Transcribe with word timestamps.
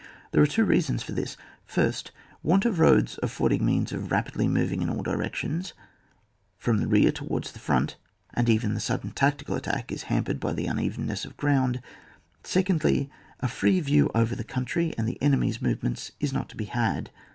There 0.31 0.41
are 0.41 0.47
two 0.47 0.65
rea 0.65 0.81
sons 0.81 1.03
for 1.03 1.11
this: 1.11 1.37
first, 1.63 2.11
want 2.41 2.65
of 2.65 2.79
roads 2.79 3.19
af* 3.21 3.29
fording 3.33 3.63
means 3.63 3.91
of 3.91 4.11
rapidly 4.11 4.47
moving 4.47 4.81
in 4.81 4.89
all 4.89 5.03
directions, 5.03 5.73
from 6.57 6.79
the 6.79 6.87
rear 6.87 7.11
towards 7.11 7.51
the 7.51 7.59
front, 7.59 7.97
and 8.33 8.49
even 8.49 8.73
the 8.73 8.79
sudden 8.79 9.11
tactical 9.11 9.55
at 9.57 9.65
tack 9.65 9.91
is 9.91 10.01
hampered 10.09 10.39
by 10.39 10.53
the 10.53 10.65
unevenness 10.65 11.23
of 11.23 11.37
ground; 11.37 11.83
secondly, 12.43 13.11
a 13.41 13.47
free 13.47 13.79
view 13.79 14.09
over 14.15 14.35
the 14.35 14.43
country, 14.43 14.91
and 14.97 15.07
the 15.07 15.21
enemy's 15.21 15.61
movements 15.61 16.13
is 16.19 16.33
not 16.33 16.49
to 16.49 16.57
be 16.57 16.65
had. 16.65 17.11